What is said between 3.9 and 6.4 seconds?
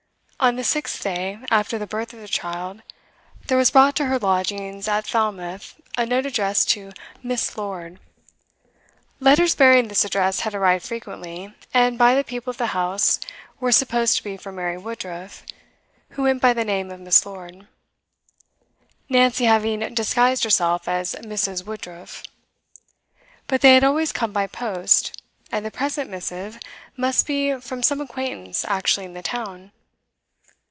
to her lodgings at Falmouth a note